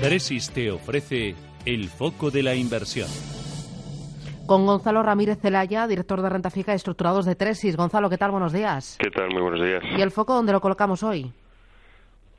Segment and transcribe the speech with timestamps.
[0.00, 3.08] Tresis te ofrece el foco de la inversión.
[4.46, 7.76] Con Gonzalo Ramírez Celaya, director de renta fija y estructurados de Tresis.
[7.76, 8.30] Gonzalo, ¿qué tal?
[8.30, 8.98] Buenos días.
[9.00, 9.30] ¿Qué tal?
[9.30, 9.82] Muy buenos días.
[9.96, 11.32] ¿Y el foco dónde lo colocamos hoy?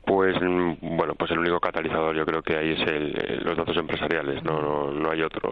[0.06, 3.76] Pues mm, bueno, pues el único catalizador yo creo que ahí es el, los datos
[3.76, 5.50] empresariales, no, no, hay otro.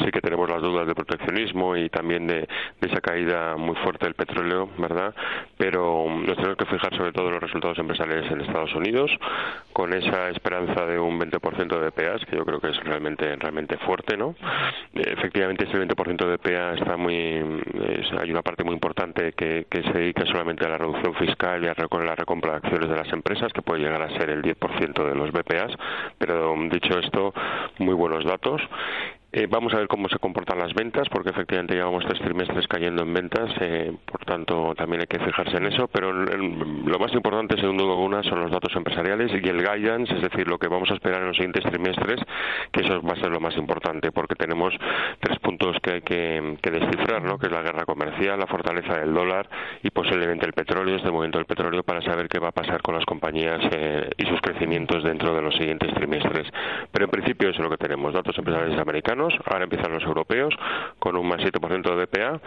[0.00, 2.48] Sí que tenemos las dudas de proteccionismo y también de,
[2.80, 5.14] esa caída muy fuerte del petróleo, ¿verdad?
[5.56, 9.12] Pero nos tenemos que fijar sobre todo en los resultados empresariales en Estados Unidos,
[9.72, 13.78] con esa esperanza de un 20% de BPAs, que yo creo que es realmente realmente
[13.78, 14.34] fuerte, ¿no?
[14.92, 17.14] Efectivamente, ese 20% de BPA está muy,
[18.20, 21.68] hay una parte muy importante que, que se dedica solamente a la reducción fiscal y
[21.68, 25.04] a la recompra de acciones de las empresas, que puede llegar a ser el 10%
[25.06, 25.72] de los BPAs,
[26.18, 27.32] pero dicho esto,
[27.78, 28.60] muy buenos datos
[29.36, 33.02] eh, vamos a ver cómo se comportan las ventas, porque efectivamente llevamos tres trimestres cayendo
[33.02, 37.56] en ventas, eh, por tanto también hay que fijarse en eso, pero lo más importante,
[37.56, 40.88] sin duda alguna, son los datos empresariales y el guidance, es decir, lo que vamos
[40.92, 42.20] a esperar en los siguientes trimestres,
[42.70, 44.72] que eso va a ser lo más importante, porque tenemos
[45.18, 47.36] tres puntos que hay que, descifrar, ¿no?
[47.36, 49.48] que es la guerra comercial, la fortaleza del dólar
[49.82, 52.94] y posiblemente el petróleo, este momento del petróleo, para saber qué va a pasar con
[52.94, 56.46] las compañías eh, y sus crecimientos dentro de los siguientes trimestres.
[56.92, 60.54] Pero en principio eso es lo que tenemos, datos empresariales americanos, ahora empiezan los europeos
[60.98, 62.40] con un más 7% de BPA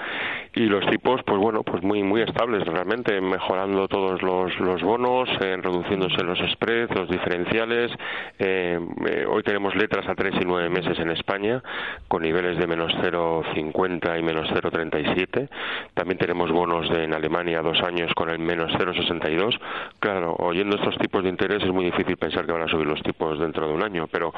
[0.53, 5.56] y los tipos, bueno, pues muy muy estables realmente, mejorando todos los, los bonos, eh,
[5.56, 7.89] reduciéndose los spreads, los diferenciales.
[8.38, 11.64] Eh, eh, hoy tenemos letras a 3 y 9 meses en España
[12.09, 15.48] con niveles de menos 0,50 y menos 0,37.
[15.94, 19.58] También tenemos bonos de, en Alemania a dos años con el menos 0,62.
[20.02, 23.02] Claro, oyendo estos tipos de interés es muy difícil pensar que van a subir los
[23.04, 24.34] tipos dentro de un año, pero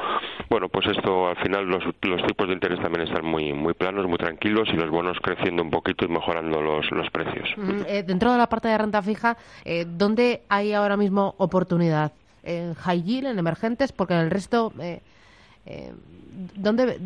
[0.48, 4.06] bueno, pues esto al final los, los tipos de interés también están muy muy planos,
[4.06, 7.50] muy tranquilos y los bonos creciendo un poquito y mejorando los, los precios.
[7.88, 12.12] Eh, dentro de la parte de renta fija, eh, ¿dónde hay ahora mismo oportunidad?
[12.44, 13.92] ¿En high yield, en emergentes?
[13.92, 14.72] Porque en el resto...
[15.70, 15.94] Eh, eh
[16.56, 16.98] ¿Dónde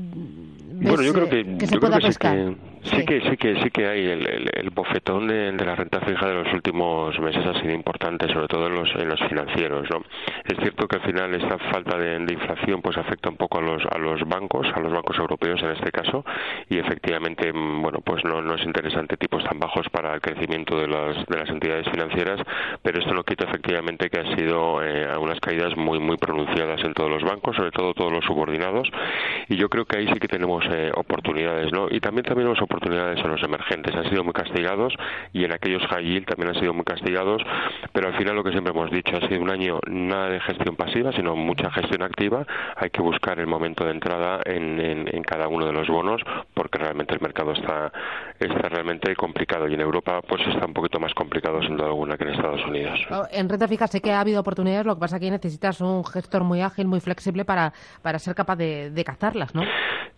[0.82, 2.56] bueno, yo creo que, se pueda pescar?
[2.84, 6.34] Sí, que, sí que sí que hay el, el, bofetón de, la renta fija de
[6.34, 9.88] los últimos meses ha sido importante, sobre todo en los, en los financieros.
[9.90, 10.04] ¿no?
[10.44, 13.84] Es cierto que al final esta falta de, inflación pues afecta un poco a los
[13.90, 16.26] a los bancos, a los bancos europeos en este caso,
[16.70, 20.78] y efectivamente mm, bueno pues no, no es interesante tipos tan bajos para el crecimiento
[20.78, 22.42] de las de las entidades financieras,
[22.82, 26.94] pero esto no quita efectivamente que ha sido eh, unas caídas muy muy pronunciadas en
[26.94, 28.53] todos los bancos, sobre todo todos los subordinados,
[29.48, 31.88] y yo creo que ahí sí que tenemos eh, oportunidades, ¿no?
[31.90, 33.96] Y también tenemos oportunidades en los emergentes.
[33.96, 34.94] Han sido muy castigados
[35.34, 37.42] y en aquellos high yield también han sido muy castigados,
[37.92, 40.76] pero al final lo que siempre hemos dicho ha sido un año nada de gestión
[40.76, 42.46] pasiva, sino mucha gestión activa.
[42.76, 46.22] Hay que buscar el momento de entrada en, en, cada uno de los bonos
[46.54, 47.92] porque realmente el mercado está,
[48.40, 52.18] está realmente complicado y en Europa pues está un poquito más complicado sin duda alguna
[52.18, 53.00] que en Estados Unidos.
[53.10, 55.82] Oh, en renta fija sé que ha habido oportunidades, lo que pasa es que necesitas
[55.82, 59.64] un gestor muy ágil, muy flexible para, para ser capaz de, de cazarlas, ¿no?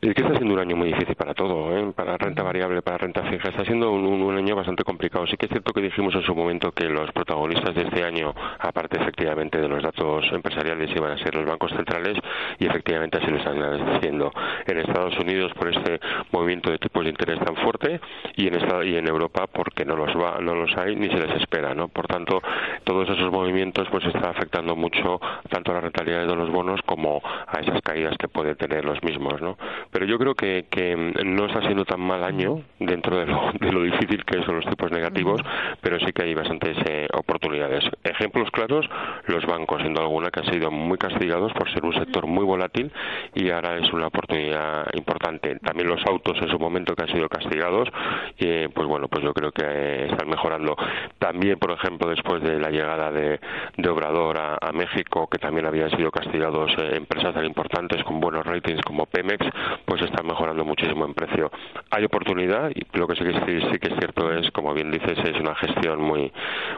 [0.01, 1.91] Es que está siendo un año muy difícil para todo, ¿eh?
[1.95, 3.49] para renta variable, para renta fija.
[3.49, 5.25] Está siendo un, año bastante complicado.
[5.25, 8.35] Sí que es cierto que dijimos en su momento que los protagonistas de este año,
[8.59, 12.19] aparte efectivamente de los datos empresariales, iban a ser los bancos centrales
[12.59, 13.59] y efectivamente así lo están
[13.95, 14.31] haciendo.
[14.67, 15.99] En Estados Unidos por este
[16.31, 17.99] movimiento de tipos de interés tan fuerte
[18.35, 21.17] y en, esta, y en Europa porque no los, va, no los hay ni se
[21.17, 21.73] les espera.
[21.73, 21.87] ¿no?
[21.87, 22.43] Por tanto,
[22.83, 27.23] todos esos movimientos pues está afectando mucho tanto a la rentabilidad de los bonos como
[27.23, 29.41] a esas caídas que pueden tener los mismos.
[29.41, 29.57] ¿no?
[29.91, 33.71] Pero yo creo que, que no está siendo tan mal año dentro de lo, de
[33.71, 35.41] lo difícil que son los tipos negativos,
[35.81, 37.83] pero sí que hay bastantes eh, oportunidades.
[38.03, 38.88] Ejemplos claros,
[39.27, 42.91] los bancos, siendo alguna, que han sido muy castigados por ser un sector muy volátil
[43.33, 45.57] y ahora es una oportunidad importante.
[45.59, 47.89] También los autos en su momento que han sido castigados,
[48.37, 50.75] eh, pues bueno, pues yo creo que eh, están mejorando.
[51.19, 53.39] También, por ejemplo, después de la llegada de,
[53.77, 58.19] de Obrador a, a, México, que también habían sido castigados eh, empresas tan importantes con
[58.19, 59.45] buenos ratings como Pemex,
[59.85, 61.51] pues están mejorando muchísimo en precio.
[61.91, 63.33] Hay oportunidad y lo que sí que,
[63.72, 66.31] sí, que es cierto es, como bien dices, es una gestión muy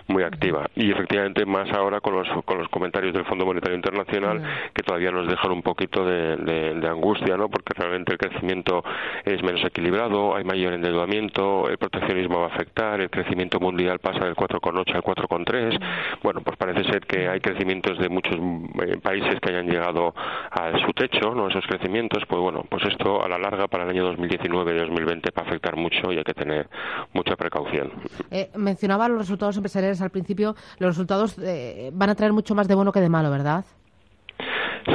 [0.07, 0.67] muy activa.
[0.75, 4.41] Y efectivamente más ahora con los, con los comentarios del Fondo Monetario Internacional
[4.73, 7.49] que todavía nos dejan un poquito de, de, angustia, ¿no?
[7.49, 8.83] porque realmente el crecimiento
[9.25, 14.25] es menos equilibrado, hay mayor endeudamiento, el proteccionismo va a afectar, el crecimiento mundial pasa
[14.25, 15.79] del 4,8 al 4,3.
[16.23, 20.71] Bueno, pues parece ser que hay crecimientos de muchos eh, países que hayan llegado a
[20.85, 21.47] su techo, ¿no?
[21.47, 25.29] esos crecimientos, pues bueno, pues esto a la larga para el año 2019 y 2020
[25.37, 26.69] va a afectar mucho y hay que tener
[27.13, 27.91] mucha precaución.
[28.31, 30.55] Eh, mencionaba los resultados empresariales al principio.
[30.79, 33.65] Los resultados eh, van a traer mucho más de bueno que de malo, ¿verdad?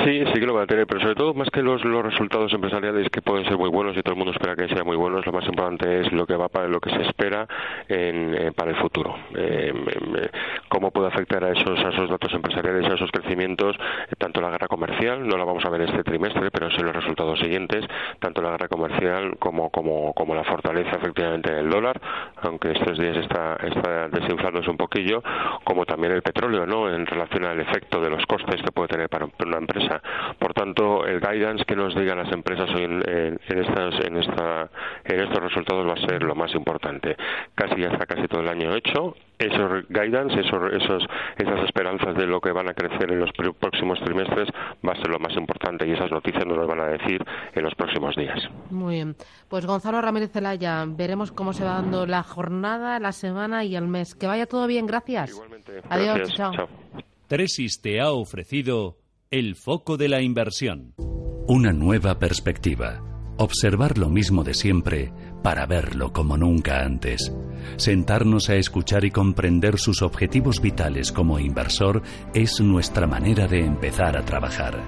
[0.05, 2.53] Sí, sí que lo va a tener, pero sobre todo más que los, los resultados
[2.53, 5.25] empresariales que pueden ser muy buenos y todo el mundo espera que sean muy buenos,
[5.25, 7.47] lo más importante es lo que va para lo que se espera
[7.89, 9.15] en, eh, para el futuro.
[9.37, 9.73] Eh,
[10.69, 13.77] cómo puede afectar a esos, a esos datos empresariales, a esos crecimientos,
[14.19, 17.39] tanto la guerra comercial, no la vamos a ver este trimestre, pero sí los resultados
[17.39, 17.85] siguientes,
[18.19, 22.01] tanto la guerra comercial como, como, como la fortaleza efectivamente del dólar,
[22.43, 25.23] aunque estos días está, está desinflándose un poquillo,
[25.65, 26.93] como también el petróleo, ¿no?
[26.93, 29.92] En relación al efecto de los costes que puede tener para una empresa.
[30.39, 34.71] Por tanto, el guidance que nos digan las empresas hoy en, en, estas, en, esta,
[35.05, 37.17] en estos resultados va a ser lo más importante.
[37.55, 41.03] Casi ya está casi todo el año hecho esos guidance, esos, esos,
[41.37, 44.49] esas esperanzas de lo que van a crecer en los próximos trimestres
[44.87, 47.23] va a ser lo más importante y esas noticias nos lo van a decir
[47.55, 48.39] en los próximos días.
[48.71, 49.17] Muy bien.
[49.49, 53.89] Pues Gonzalo Ramírez Zelaya, veremos cómo se va dando la jornada, la semana y el
[53.89, 54.15] mes.
[54.15, 55.31] Que vaya todo bien, gracias.
[55.31, 55.83] Igualmente.
[55.89, 56.53] Adiós, chao.
[57.29, 58.97] Tresis te ha ofrecido
[59.33, 60.95] el foco de la inversión.
[61.49, 63.01] Una nueva perspectiva.
[63.39, 65.11] Observar lo mismo de siempre
[65.43, 67.33] para verlo como nunca antes.
[67.77, 72.03] Sentarnos a escuchar y comprender sus objetivos vitales como inversor
[72.35, 74.83] es nuestra manera de empezar a trabajar.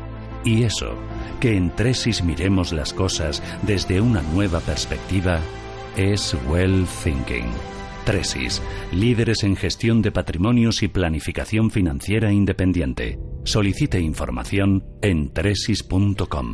[0.45, 0.93] Y eso,
[1.41, 5.41] que en Tresis miremos las cosas desde una nueva perspectiva,
[5.97, 7.51] es Well Thinking.
[8.05, 8.61] Tresis,
[8.93, 13.19] líderes en gestión de patrimonios y planificación financiera independiente.
[13.45, 16.53] Solicite información en tresis.com.